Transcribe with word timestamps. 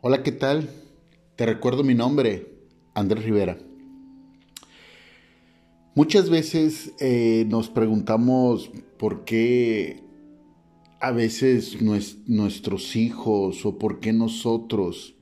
Hola, 0.00 0.22
¿qué 0.22 0.30
tal? 0.30 0.70
Te 1.34 1.44
recuerdo 1.44 1.82
mi 1.82 1.92
nombre, 1.92 2.46
Andrés 2.94 3.24
Rivera. 3.24 3.58
Muchas 5.96 6.30
veces 6.30 6.92
eh, 7.00 7.44
nos 7.48 7.68
preguntamos 7.68 8.70
por 8.96 9.24
qué 9.24 10.04
a 11.00 11.10
veces 11.10 11.82
nuestros 11.82 12.94
hijos 12.94 13.66
o 13.66 13.76
por 13.76 13.98
qué 13.98 14.12
nosotros 14.12 15.16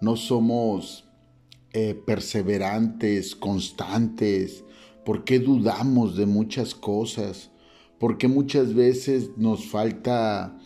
no 0.00 0.16
somos 0.16 1.08
eh, 1.72 1.94
perseverantes, 1.94 3.36
constantes, 3.36 4.64
por 5.04 5.22
qué 5.22 5.38
dudamos 5.38 6.16
de 6.16 6.26
muchas 6.26 6.74
cosas, 6.74 7.52
por 8.00 8.18
qué 8.18 8.26
muchas 8.26 8.74
veces 8.74 9.30
nos 9.36 9.66
falta 9.66 10.58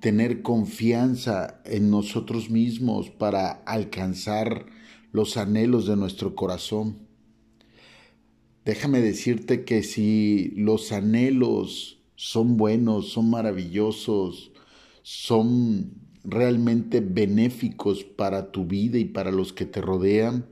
tener 0.00 0.42
confianza 0.42 1.60
en 1.64 1.90
nosotros 1.90 2.50
mismos 2.50 3.10
para 3.10 3.50
alcanzar 3.50 4.66
los 5.12 5.36
anhelos 5.36 5.86
de 5.86 5.96
nuestro 5.96 6.34
corazón. 6.34 7.08
Déjame 8.64 9.00
decirte 9.00 9.64
que 9.64 9.82
si 9.82 10.52
los 10.54 10.92
anhelos 10.92 12.02
son 12.14 12.56
buenos, 12.56 13.10
son 13.10 13.30
maravillosos, 13.30 14.52
son 15.02 15.92
realmente 16.24 17.00
benéficos 17.00 18.04
para 18.04 18.52
tu 18.52 18.66
vida 18.66 18.98
y 18.98 19.06
para 19.06 19.32
los 19.32 19.52
que 19.52 19.64
te 19.64 19.80
rodean, 19.80 20.46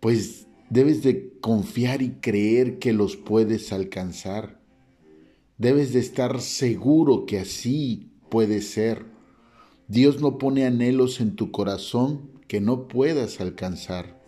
pues 0.00 0.48
debes 0.68 1.02
de 1.02 1.38
confiar 1.40 2.02
y 2.02 2.14
creer 2.20 2.78
que 2.78 2.92
los 2.92 3.16
puedes 3.16 3.72
alcanzar. 3.72 4.60
Debes 5.58 5.92
de 5.92 6.00
estar 6.00 6.40
seguro 6.40 7.24
que 7.24 7.38
así 7.38 8.10
puede 8.28 8.60
ser. 8.60 9.06
Dios 9.88 10.20
no 10.20 10.38
pone 10.38 10.66
anhelos 10.66 11.20
en 11.20 11.36
tu 11.36 11.50
corazón 11.50 12.30
que 12.48 12.60
no 12.60 12.88
puedas 12.88 13.40
alcanzar. 13.40 14.20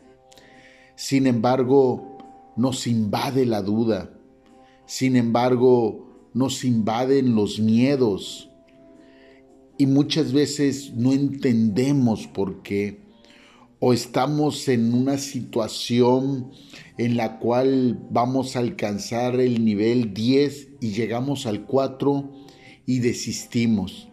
Sin 0.97 1.27
embargo, 1.27 2.19
nos 2.57 2.87
invade 2.87 3.47
la 3.47 3.63
duda. 3.63 4.13
Sin 4.87 5.17
embargo, 5.17 6.09
nos 6.35 6.65
invaden 6.65 7.35
los 7.35 7.61
miedos. 7.61 8.51
Y 9.77 9.87
muchas 9.87 10.33
veces 10.33 10.93
no 10.95 11.13
entendemos 11.13 12.27
por 12.27 12.63
qué. 12.63 13.01
O 13.81 13.93
estamos 13.93 14.67
en 14.67 14.93
una 14.93 15.19
situación 15.19 16.51
en 16.97 17.17
la 17.17 17.39
cual 17.39 17.99
vamos 18.11 18.57
a 18.57 18.59
alcanzar 18.59 19.39
el 19.39 19.65
nivel 19.65 20.15
10 20.15 20.69
y 20.81 20.91
llegamos 20.91 21.47
al 21.47 21.65
4 21.65 22.48
y 22.89 23.01
desistimos. 23.01 24.09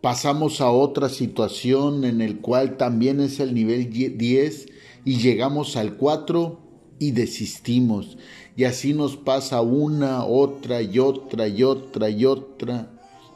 Pasamos 0.00 0.62
a 0.62 0.70
otra 0.70 1.10
situación 1.10 2.04
en 2.04 2.22
el 2.22 2.40
cual 2.40 2.78
también 2.78 3.20
es 3.20 3.38
el 3.38 3.52
nivel 3.52 3.90
10 3.90 4.66
y 5.04 5.18
llegamos 5.18 5.76
al 5.76 5.98
4 5.98 6.58
y 6.98 7.10
desistimos. 7.10 8.16
Y 8.56 8.64
así 8.64 8.94
nos 8.94 9.18
pasa 9.18 9.60
una, 9.60 10.24
otra 10.24 10.80
y 10.80 10.98
otra 11.00 11.48
y 11.48 11.62
otra 11.62 12.08
y 12.08 12.24
otra. 12.24 12.90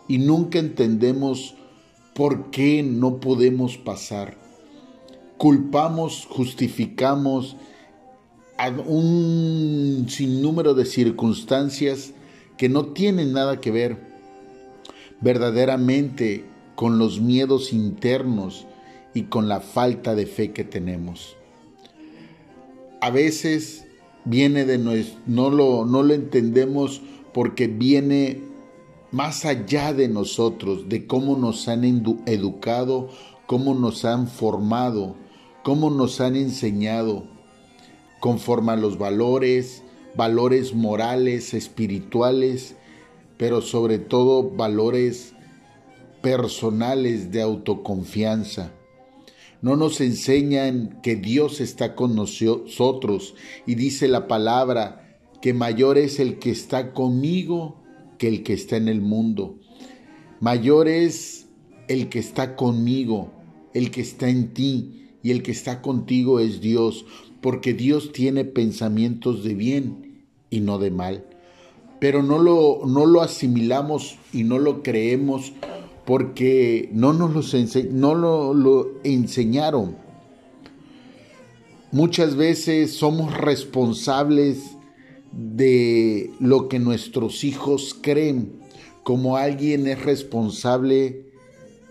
Y 0.09 0.17
nunca 0.17 0.59
entendemos 0.59 1.55
por 2.15 2.51
qué 2.51 2.83
no 2.83 3.21
podemos 3.21 3.77
pasar. 3.77 4.39
Culpamos, 5.37 6.27
justificamos 6.31 7.57
a 8.57 8.71
un 8.71 10.07
sinnúmero 10.09 10.73
de 10.73 10.87
circunstancias 10.87 12.15
que 12.57 12.71
no 12.71 12.87
tienen 12.87 13.35
nada 13.35 13.61
que 13.61 13.71
ver 13.71 14.14
verdaderamente 15.25 16.45
con 16.75 16.99
los 16.99 17.19
miedos 17.19 17.73
internos 17.73 18.67
y 19.15 19.25
con 19.25 19.49
la 19.49 19.61
falta 19.61 20.15
de 20.15 20.27
fe 20.27 20.53
que 20.53 20.65
tenemos. 20.65 21.37
A 23.01 23.11
veces 23.11 23.87
viene 24.27 24.67
de 24.67 24.77
nuestro, 24.77 25.19
no 25.27 25.49
lo, 25.49 25.87
no 25.87 26.03
lo 26.03 26.13
entendemos 26.13 27.01
porque 27.33 27.69
viene 27.69 28.43
más 29.13 29.47
allá 29.47 29.95
de 29.95 30.09
nosotros, 30.09 30.91
de 30.91 31.07
cómo 31.07 31.39
nos 31.39 31.69
han 31.69 31.85
educado, 32.27 33.09
cómo 33.47 33.75
nos 33.75 34.05
han 34.05 34.29
formado, 34.29 35.17
cómo 35.63 35.89
nos 35.89 36.21
han 36.21 36.37
enseñado, 36.37 37.25
conforme 38.21 38.73
a 38.73 38.77
los 38.77 38.99
valores, 38.99 39.83
valores 40.17 40.75
morales, 40.75 41.55
espirituales 41.55 42.77
pero 43.37 43.63
sobre 43.63 43.99
todo 43.99 44.51
valores 44.51 45.35
personales 46.23 47.31
de 47.33 47.43
autoconfianza. 47.43 48.73
No 49.61 49.77
nos 49.77 50.01
enseñan 50.01 51.01
que 51.03 51.17
Dios 51.17 51.61
está 51.61 51.95
con 51.95 52.15
nosotros 52.15 53.35
y 53.67 53.75
dice 53.75 54.09
la 54.09 54.29
palabra 54.29 55.19
que 55.41 55.55
mayor 55.55 55.99
es 55.99 56.21
el 56.21 56.39
que 56.39 56.51
está 56.51 56.93
conmigo 56.93 57.83
que 58.19 58.29
el 58.29 58.43
que 58.43 58.53
está 58.53 58.77
en 58.77 58.89
el 58.89 59.01
mundo. 59.01 59.59
Mayor 60.41 60.89
es 60.89 61.47
el 61.89 62.09
que 62.09 62.19
está 62.19 62.57
conmigo, 62.57 63.33
el 63.73 63.91
que 63.91 64.01
está 64.01 64.29
en 64.29 64.55
ti 64.55 65.09
y 65.23 65.31
el 65.31 65.43
que 65.43 65.53
está 65.53 65.83
contigo 65.83 66.41
es 66.41 66.61
Dios, 66.61 67.05
porque 67.41 67.75
Dios 67.75 68.13
tiene 68.13 68.45
pensamientos 68.45 69.45
de 69.45 69.55
bien 69.55 70.25
y 70.51 70.61
no 70.61 70.79
de 70.79 70.91
mal 70.91 71.34
pero 72.05 72.23
no 72.23 72.39
lo, 72.39 72.83
no 72.85 73.07
lo 73.07 73.23
asimilamos 73.23 74.19
y 74.31 74.45
no 74.45 74.59
lo 74.59 74.83
creemos 74.83 75.55
porque 76.05 76.91
no 76.93 77.15
nos 77.15 77.55
no 77.93 78.15
lo, 78.15 78.53
lo 78.53 78.91
enseñaron. 79.05 79.97
Muchas 81.93 82.37
veces 82.37 82.93
somos 82.93 83.35
responsables 83.35 84.77
de 85.33 86.31
lo 86.41 86.69
que 86.69 86.79
nuestros 86.79 87.43
hijos 87.43 87.97
creen, 87.99 88.53
como 89.03 89.39
alguien 89.39 89.87
es 89.87 90.05
responsable 90.05 91.25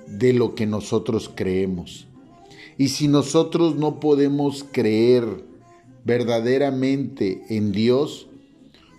de 0.05 0.33
lo 0.33 0.53
que 0.53 0.67
nosotros 0.67 1.31
creemos. 1.33 2.05
Y 2.77 2.89
si 2.89 3.07
nosotros 3.07 3.77
no 3.77 3.99
podemos 3.99 4.63
creer 4.71 5.43
verdaderamente 6.05 7.41
en 7.49 7.71
Dios, 7.71 8.27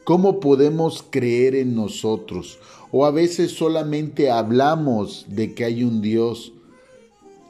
¿Cómo 0.04 0.38
podemos 0.38 1.02
creer 1.08 1.54
en 1.54 1.74
nosotros? 1.74 2.58
O 2.92 3.06
a 3.06 3.10
veces 3.10 3.52
solamente 3.52 4.30
hablamos 4.30 5.24
de 5.28 5.54
que 5.54 5.64
hay 5.64 5.82
un 5.82 6.02
Dios. 6.02 6.52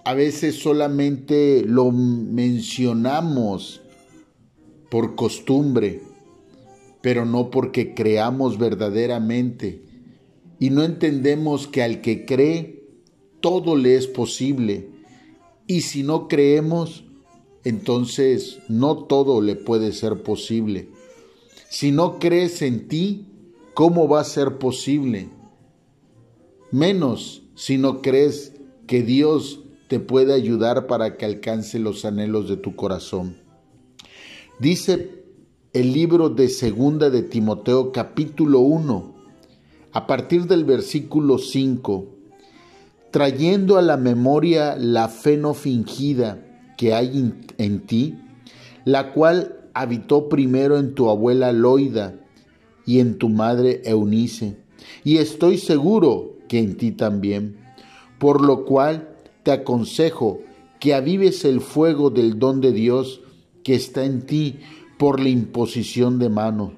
A 0.04 0.14
veces 0.14 0.54
solamente 0.60 1.64
lo 1.66 1.90
mencionamos 1.90 3.82
por 4.88 5.16
costumbre, 5.16 6.02
pero 7.02 7.24
no 7.24 7.50
porque 7.50 7.92
creamos 7.92 8.56
verdaderamente. 8.56 9.82
Y 10.60 10.70
no 10.70 10.84
entendemos 10.84 11.66
que 11.66 11.82
al 11.82 12.02
que 12.02 12.24
cree, 12.24 12.84
todo 13.40 13.74
le 13.74 13.96
es 13.96 14.06
posible. 14.06 14.90
Y 15.66 15.80
si 15.80 16.04
no 16.04 16.28
creemos, 16.28 17.02
entonces 17.64 18.60
no 18.68 18.96
todo 18.98 19.40
le 19.40 19.56
puede 19.56 19.92
ser 19.92 20.22
posible. 20.22 20.88
Si 21.74 21.90
no 21.90 22.20
crees 22.20 22.62
en 22.62 22.86
ti, 22.86 23.26
¿cómo 23.74 24.06
va 24.06 24.20
a 24.20 24.24
ser 24.24 24.58
posible? 24.58 25.28
Menos 26.70 27.42
si 27.56 27.78
no 27.78 28.00
crees 28.00 28.52
que 28.86 29.02
Dios 29.02 29.58
te 29.88 29.98
puede 29.98 30.34
ayudar 30.34 30.86
para 30.86 31.16
que 31.16 31.24
alcance 31.24 31.80
los 31.80 32.04
anhelos 32.04 32.48
de 32.48 32.56
tu 32.56 32.76
corazón. 32.76 33.38
Dice 34.60 35.24
el 35.72 35.92
libro 35.92 36.28
de 36.28 36.48
Segunda 36.48 37.10
de 37.10 37.22
Timoteo 37.22 37.90
capítulo 37.90 38.60
1, 38.60 39.14
a 39.90 40.06
partir 40.06 40.46
del 40.46 40.62
versículo 40.62 41.38
5, 41.38 42.06
trayendo 43.10 43.78
a 43.78 43.82
la 43.82 43.96
memoria 43.96 44.76
la 44.76 45.08
fe 45.08 45.36
no 45.36 45.54
fingida 45.54 46.38
que 46.78 46.94
hay 46.94 47.34
en 47.58 47.80
ti, 47.80 48.16
la 48.84 49.12
cual 49.12 49.63
habitó 49.74 50.28
primero 50.28 50.78
en 50.78 50.94
tu 50.94 51.10
abuela 51.10 51.52
Loida 51.52 52.14
y 52.86 53.00
en 53.00 53.18
tu 53.18 53.28
madre 53.28 53.82
Eunice, 53.84 54.56
y 55.02 55.18
estoy 55.18 55.58
seguro 55.58 56.36
que 56.48 56.58
en 56.58 56.76
ti 56.76 56.92
también, 56.92 57.56
por 58.18 58.40
lo 58.40 58.64
cual 58.64 59.16
te 59.42 59.52
aconsejo 59.52 60.40
que 60.80 60.94
avives 60.94 61.44
el 61.44 61.60
fuego 61.60 62.10
del 62.10 62.38
don 62.38 62.60
de 62.60 62.72
Dios 62.72 63.20
que 63.62 63.74
está 63.74 64.04
en 64.04 64.26
ti 64.26 64.60
por 64.98 65.20
la 65.20 65.28
imposición 65.28 66.18
de 66.18 66.28
mano, 66.28 66.74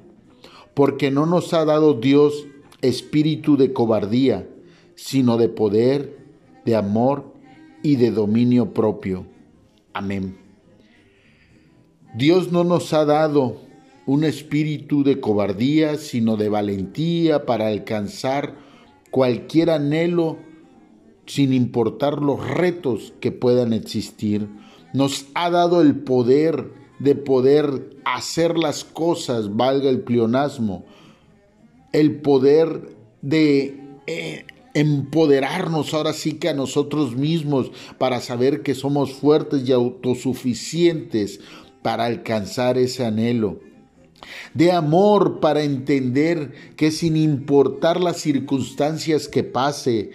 porque 0.74 1.10
no 1.10 1.26
nos 1.26 1.52
ha 1.52 1.64
dado 1.64 1.94
Dios 1.94 2.46
espíritu 2.82 3.56
de 3.56 3.72
cobardía, 3.72 4.48
sino 4.94 5.36
de 5.36 5.48
poder, 5.48 6.18
de 6.64 6.76
amor 6.76 7.34
y 7.82 7.96
de 7.96 8.10
dominio 8.10 8.72
propio. 8.72 9.26
Amén. 9.92 10.45
Dios 12.16 12.50
no 12.50 12.64
nos 12.64 12.94
ha 12.94 13.04
dado 13.04 13.60
un 14.06 14.24
espíritu 14.24 15.04
de 15.04 15.20
cobardía, 15.20 15.96
sino 15.96 16.38
de 16.38 16.48
valentía 16.48 17.44
para 17.44 17.66
alcanzar 17.66 18.56
cualquier 19.10 19.68
anhelo 19.68 20.38
sin 21.26 21.52
importar 21.52 22.22
los 22.22 22.48
retos 22.48 23.12
que 23.20 23.32
puedan 23.32 23.74
existir. 23.74 24.48
Nos 24.94 25.26
ha 25.34 25.50
dado 25.50 25.82
el 25.82 25.94
poder 25.96 26.72
de 27.00 27.16
poder 27.16 27.98
hacer 28.06 28.56
las 28.56 28.84
cosas, 28.84 29.54
valga 29.54 29.90
el 29.90 30.00
pleonasmo, 30.00 30.86
el 31.92 32.22
poder 32.22 32.96
de 33.20 33.78
eh, 34.06 34.46
empoderarnos 34.72 35.92
ahora 35.92 36.14
sí 36.14 36.34
que 36.34 36.48
a 36.48 36.54
nosotros 36.54 37.14
mismos 37.14 37.72
para 37.98 38.20
saber 38.20 38.62
que 38.62 38.74
somos 38.74 39.12
fuertes 39.12 39.68
y 39.68 39.72
autosuficientes 39.72 41.40
para 41.86 42.06
alcanzar 42.06 42.78
ese 42.78 43.04
anhelo. 43.04 43.60
De 44.54 44.72
amor 44.72 45.38
para 45.38 45.62
entender 45.62 46.52
que 46.74 46.90
sin 46.90 47.16
importar 47.16 48.00
las 48.00 48.16
circunstancias 48.16 49.28
que 49.28 49.44
pase, 49.44 50.10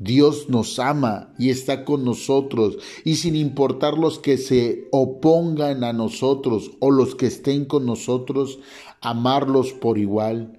Dios 0.00 0.48
nos 0.48 0.80
ama 0.80 1.32
y 1.38 1.50
está 1.50 1.84
con 1.84 2.04
nosotros 2.04 2.78
y 3.04 3.14
sin 3.14 3.36
importar 3.36 3.96
los 3.96 4.18
que 4.18 4.38
se 4.38 4.88
opongan 4.90 5.84
a 5.84 5.92
nosotros 5.92 6.72
o 6.80 6.90
los 6.90 7.14
que 7.14 7.26
estén 7.26 7.64
con 7.64 7.86
nosotros, 7.86 8.58
amarlos 9.00 9.72
por 9.72 9.98
igual 9.98 10.58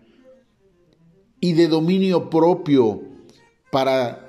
y 1.42 1.51
de 1.51 1.68
dominio 1.68 2.30
propio 2.30 3.01
para 3.74 4.26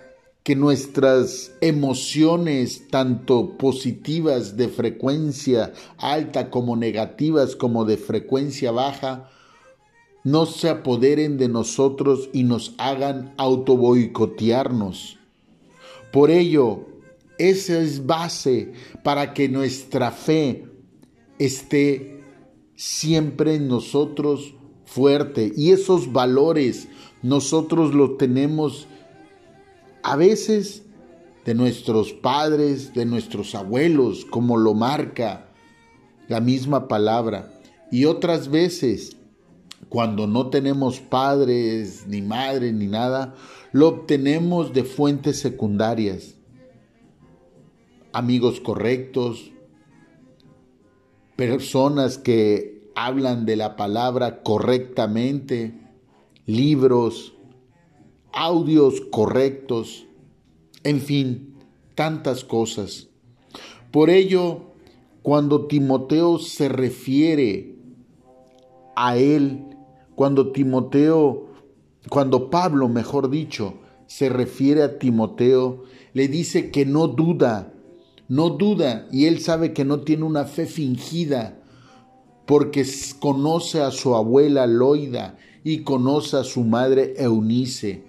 que 0.48 0.56
nuestras 0.56 1.52
emociones, 1.60 2.88
tanto 2.88 3.58
positivas 3.58 4.56
de 4.56 4.68
frecuencia 4.68 5.74
alta 5.98 6.48
como 6.48 6.74
negativas 6.74 7.54
como 7.54 7.84
de 7.84 7.98
frecuencia 7.98 8.72
baja, 8.72 9.28
no 10.24 10.46
se 10.46 10.70
apoderen 10.70 11.36
de 11.36 11.50
nosotros 11.50 12.30
y 12.32 12.44
nos 12.44 12.74
hagan 12.78 13.34
autoboicotearnos. 13.36 15.18
Por 16.14 16.30
ello, 16.30 16.86
esa 17.36 17.78
es 17.78 18.06
base 18.06 18.72
para 19.04 19.34
que 19.34 19.50
nuestra 19.50 20.12
fe 20.12 20.64
esté 21.38 22.22
siempre 22.74 23.56
en 23.56 23.68
nosotros 23.68 24.54
fuerte 24.86 25.52
y 25.54 25.72
esos 25.72 26.10
valores 26.10 26.88
nosotros 27.22 27.92
los 27.92 28.16
tenemos 28.16 28.88
a 30.08 30.16
veces 30.16 30.84
de 31.44 31.54
nuestros 31.54 32.14
padres, 32.14 32.94
de 32.94 33.04
nuestros 33.04 33.54
abuelos, 33.54 34.24
como 34.24 34.56
lo 34.56 34.72
marca 34.72 35.50
la 36.28 36.40
misma 36.40 36.88
palabra, 36.88 37.60
y 37.90 38.06
otras 38.06 38.48
veces 38.50 39.18
cuando 39.90 40.26
no 40.26 40.48
tenemos 40.48 41.00
padres, 41.00 42.06
ni 42.06 42.22
madres, 42.22 42.72
ni 42.72 42.86
nada, 42.86 43.34
lo 43.72 43.88
obtenemos 43.88 44.72
de 44.72 44.84
fuentes 44.84 45.40
secundarias. 45.40 46.36
Amigos 48.12 48.60
correctos, 48.60 49.50
personas 51.36 52.16
que 52.16 52.90
hablan 52.94 53.44
de 53.44 53.56
la 53.56 53.76
palabra 53.76 54.42
correctamente, 54.42 55.74
libros, 56.46 57.34
audios 58.32 59.00
correctos, 59.10 60.06
en 60.84 61.00
fin, 61.00 61.54
tantas 61.94 62.44
cosas. 62.44 63.08
Por 63.90 64.10
ello, 64.10 64.62
cuando 65.22 65.66
Timoteo 65.66 66.38
se 66.38 66.68
refiere 66.68 67.74
a 68.96 69.16
él, 69.16 69.64
cuando 70.14 70.52
Timoteo, 70.52 71.48
cuando 72.08 72.50
Pablo, 72.50 72.88
mejor 72.88 73.30
dicho, 73.30 73.74
se 74.06 74.28
refiere 74.28 74.82
a 74.82 74.98
Timoteo, 74.98 75.84
le 76.14 76.28
dice 76.28 76.70
que 76.70 76.86
no 76.86 77.08
duda, 77.08 77.74
no 78.26 78.50
duda, 78.50 79.06
y 79.12 79.26
él 79.26 79.40
sabe 79.40 79.72
que 79.72 79.84
no 79.84 80.00
tiene 80.00 80.24
una 80.24 80.44
fe 80.44 80.66
fingida, 80.66 81.60
porque 82.46 82.86
conoce 83.18 83.82
a 83.82 83.90
su 83.90 84.14
abuela 84.14 84.66
Loida 84.66 85.36
y 85.62 85.82
conoce 85.82 86.38
a 86.38 86.44
su 86.44 86.64
madre 86.64 87.14
Eunice. 87.18 88.07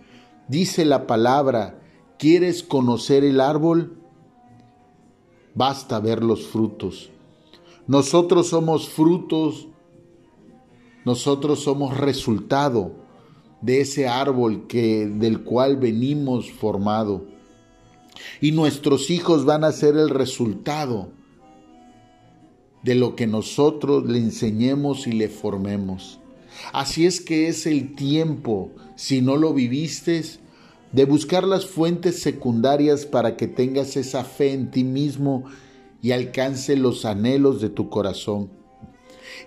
Dice 0.50 0.84
la 0.84 1.06
palabra, 1.06 1.80
¿quieres 2.18 2.64
conocer 2.64 3.24
el 3.24 3.40
árbol? 3.40 4.02
Basta 5.54 6.00
ver 6.00 6.24
los 6.24 6.48
frutos. 6.48 7.12
Nosotros 7.86 8.48
somos 8.48 8.90
frutos, 8.90 9.68
nosotros 11.06 11.60
somos 11.60 11.96
resultado 11.98 12.94
de 13.62 13.82
ese 13.82 14.08
árbol 14.08 14.66
que 14.66 15.06
del 15.06 15.44
cual 15.44 15.78
venimos 15.78 16.52
formado. 16.52 17.26
Y 18.42 18.52
nuestros 18.52 19.12
hijos 19.12 19.46
van 19.46 19.64
a 19.64 19.72
ser 19.72 19.96
el 19.98 20.10
resultado 20.10 21.10
de 22.82 22.96
lo 22.96 23.16
que 23.16 23.28
nosotros 23.28 24.06
le 24.06 24.18
enseñemos 24.18 25.06
y 25.06 25.12
le 25.12 25.30
formemos. 25.30 26.20
Así 26.74 27.06
es 27.06 27.22
que 27.22 27.48
es 27.48 27.66
el 27.66 27.96
tiempo, 27.96 28.72
si 29.00 29.22
no 29.22 29.38
lo 29.38 29.54
viviste, 29.54 30.22
de 30.92 31.06
buscar 31.06 31.46
las 31.46 31.66
fuentes 31.66 32.22
secundarias 32.22 33.06
para 33.06 33.38
que 33.38 33.48
tengas 33.48 33.96
esa 33.96 34.26
fe 34.26 34.52
en 34.52 34.72
ti 34.72 34.84
mismo 34.84 35.46
y 36.02 36.12
alcance 36.12 36.76
los 36.76 37.06
anhelos 37.06 37.62
de 37.62 37.70
tu 37.70 37.90
corazón. 37.90 38.50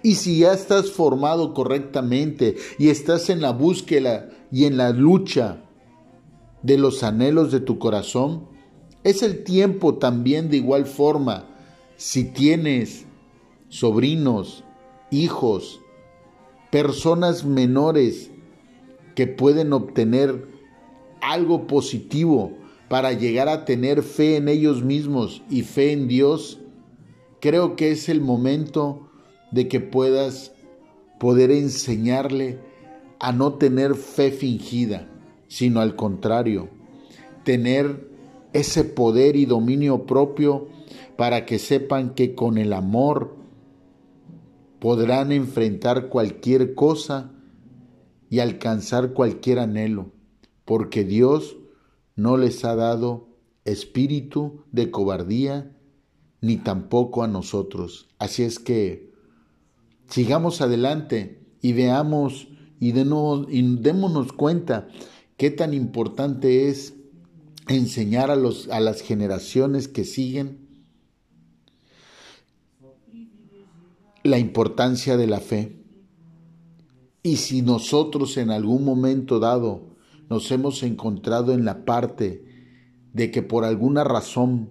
Y 0.02 0.14
si 0.14 0.38
ya 0.38 0.54
estás 0.54 0.90
formado 0.90 1.52
correctamente 1.52 2.56
y 2.78 2.88
estás 2.88 3.28
en 3.28 3.42
la 3.42 3.52
búsqueda 3.52 4.30
y 4.50 4.64
en 4.64 4.78
la 4.78 4.88
lucha 4.88 5.62
de 6.62 6.78
los 6.78 7.02
anhelos 7.02 7.52
de 7.52 7.60
tu 7.60 7.78
corazón, 7.78 8.48
es 9.04 9.22
el 9.22 9.44
tiempo 9.44 9.96
también 9.96 10.48
de 10.48 10.56
igual 10.56 10.86
forma, 10.86 11.54
si 11.98 12.24
tienes 12.24 13.04
sobrinos, 13.68 14.64
hijos, 15.10 15.82
personas 16.70 17.44
menores 17.44 18.31
que 19.14 19.26
pueden 19.26 19.72
obtener 19.72 20.46
algo 21.20 21.66
positivo 21.66 22.52
para 22.88 23.12
llegar 23.12 23.48
a 23.48 23.64
tener 23.64 24.02
fe 24.02 24.36
en 24.36 24.48
ellos 24.48 24.82
mismos 24.82 25.42
y 25.48 25.62
fe 25.62 25.92
en 25.92 26.08
Dios, 26.08 26.60
creo 27.40 27.74
que 27.76 27.90
es 27.90 28.08
el 28.08 28.20
momento 28.20 29.08
de 29.50 29.68
que 29.68 29.80
puedas 29.80 30.52
poder 31.18 31.50
enseñarle 31.50 32.58
a 33.18 33.32
no 33.32 33.54
tener 33.54 33.94
fe 33.94 34.30
fingida, 34.30 35.08
sino 35.48 35.80
al 35.80 35.96
contrario, 35.96 36.68
tener 37.44 38.10
ese 38.52 38.84
poder 38.84 39.36
y 39.36 39.46
dominio 39.46 40.04
propio 40.04 40.68
para 41.16 41.46
que 41.46 41.58
sepan 41.58 42.14
que 42.14 42.34
con 42.34 42.58
el 42.58 42.72
amor 42.72 43.36
podrán 44.80 45.32
enfrentar 45.32 46.08
cualquier 46.08 46.74
cosa 46.74 47.31
y 48.32 48.40
alcanzar 48.40 49.12
cualquier 49.12 49.58
anhelo, 49.58 50.10
porque 50.64 51.04
Dios 51.04 51.58
no 52.16 52.38
les 52.38 52.64
ha 52.64 52.74
dado 52.74 53.28
espíritu 53.66 54.64
de 54.72 54.90
cobardía, 54.90 55.76
ni 56.40 56.56
tampoco 56.56 57.22
a 57.22 57.28
nosotros. 57.28 58.08
Así 58.18 58.42
es 58.42 58.58
que 58.58 59.12
sigamos 60.08 60.62
adelante 60.62 61.42
y 61.60 61.74
veamos 61.74 62.48
y, 62.80 62.98
y 62.98 63.76
démonos 63.76 64.32
cuenta 64.32 64.88
qué 65.36 65.50
tan 65.50 65.74
importante 65.74 66.70
es 66.70 66.94
enseñar 67.68 68.30
a, 68.30 68.36
los, 68.36 68.70
a 68.70 68.80
las 68.80 69.02
generaciones 69.02 69.88
que 69.88 70.06
siguen 70.06 70.68
la 74.22 74.38
importancia 74.38 75.18
de 75.18 75.26
la 75.26 75.40
fe. 75.40 75.81
Y 77.22 77.36
si 77.36 77.62
nosotros 77.62 78.36
en 78.36 78.50
algún 78.50 78.84
momento 78.84 79.38
dado 79.38 79.96
nos 80.28 80.50
hemos 80.50 80.82
encontrado 80.82 81.52
en 81.52 81.64
la 81.64 81.84
parte 81.84 82.44
de 83.12 83.30
que 83.30 83.42
por 83.42 83.64
alguna 83.64 84.02
razón 84.02 84.70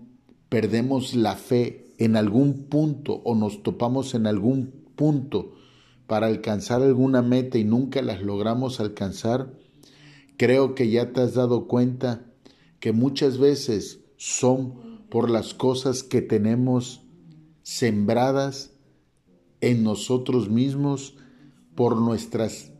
perdemos 0.49 1.15
la 1.15 1.35
fe 1.35 1.93
en 1.97 2.15
algún 2.15 2.65
punto 2.65 3.21
o 3.23 3.35
nos 3.35 3.63
topamos 3.63 4.15
en 4.15 4.27
algún 4.27 4.91
punto 4.95 5.53
para 6.07 6.27
alcanzar 6.27 6.81
alguna 6.81 7.21
meta 7.21 7.57
y 7.57 7.63
nunca 7.63 8.01
las 8.01 8.21
logramos 8.21 8.79
alcanzar, 8.79 9.53
creo 10.35 10.75
que 10.75 10.89
ya 10.89 11.13
te 11.13 11.21
has 11.21 11.35
dado 11.35 11.67
cuenta 11.67 12.25
que 12.79 12.91
muchas 12.91 13.37
veces 13.37 14.01
son 14.17 15.05
por 15.09 15.29
las 15.29 15.53
cosas 15.53 16.03
que 16.03 16.21
tenemos 16.21 17.03
sembradas 17.61 18.71
en 19.61 19.83
nosotros 19.83 20.49
mismos 20.49 21.15
por 21.75 21.97
nuestras 21.97 22.71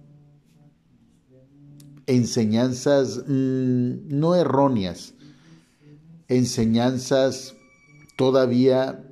enseñanzas 2.07 3.24
mm, 3.27 4.07
no 4.07 4.36
erróneas, 4.36 5.13
enseñanzas 6.27 7.55
todavía 8.17 9.03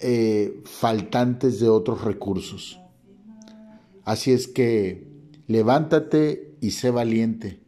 eh, 0.00 0.62
faltantes 0.64 1.60
de 1.60 1.68
otros 1.68 2.04
recursos. 2.04 2.78
Así 4.04 4.32
es 4.32 4.48
que 4.48 5.06
levántate 5.46 6.56
y 6.60 6.70
sé 6.70 6.90
valiente. 6.90 7.60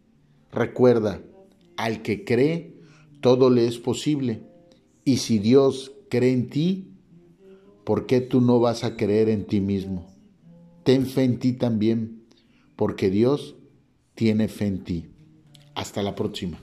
Recuerda, 0.52 1.22
al 1.76 2.02
que 2.02 2.24
cree, 2.24 2.74
todo 3.20 3.50
le 3.50 3.66
es 3.66 3.78
posible. 3.78 4.42
Y 5.04 5.18
si 5.18 5.38
Dios 5.38 5.92
cree 6.08 6.32
en 6.32 6.48
ti, 6.48 6.92
¿por 7.84 8.06
qué 8.06 8.20
tú 8.20 8.40
no 8.40 8.60
vas 8.60 8.84
a 8.84 8.96
creer 8.96 9.28
en 9.28 9.46
ti 9.46 9.60
mismo? 9.60 10.06
Ten 10.84 11.06
fe 11.06 11.24
en 11.24 11.38
ti 11.38 11.52
también, 11.52 12.24
porque 12.76 13.10
Dios 13.10 13.56
tiene 14.14 14.48
fe 14.48 14.66
en 14.66 14.84
ti. 14.84 15.10
Hasta 15.74 16.02
la 16.02 16.14
próxima. 16.14 16.60